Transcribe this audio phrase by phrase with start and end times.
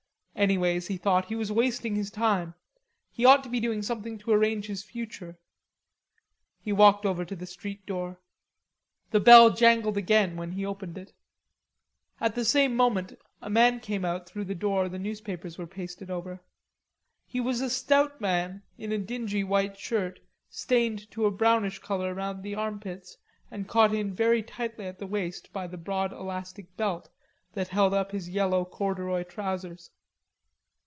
[0.33, 2.55] Anyways, he thought, he was wasting his time;
[3.11, 5.37] he ought to be doing something to arrange his future.
[6.59, 8.19] He walked over to the street door.
[9.11, 11.13] The bell jangled again when he opened it.
[12.19, 16.09] At the same moment a man came out through the door the newspapers were pasted
[16.09, 16.41] over.
[17.27, 22.15] He was a stout man in a dirty white shirt stained to a brownish color
[22.15, 23.15] round the armpits
[23.51, 27.09] and caught in very tightly at the waist by the broad elastic belt
[27.53, 29.91] that held up his yellow corduroy trousers.